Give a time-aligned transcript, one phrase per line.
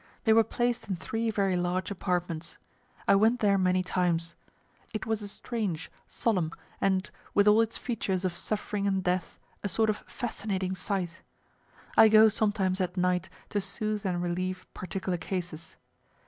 [0.23, 2.57] They were placed in three very large apartments.
[3.07, 4.33] I went there many times.
[4.95, 9.69] It was a strange, solemn, and, with all its features of suffering and death, a
[9.69, 11.21] sort of fascinating sight.
[11.95, 15.75] I go sometimes at night to soothe and relieve particular cases.